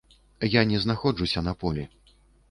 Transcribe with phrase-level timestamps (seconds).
[0.59, 1.87] Я не знаходжуся на полі.